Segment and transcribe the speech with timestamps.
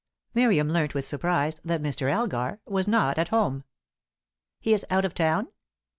[0.33, 2.11] Miriam learnt with surprise that Mr.
[2.11, 3.63] Elgar was not at home.
[4.59, 5.49] "He is out of town?"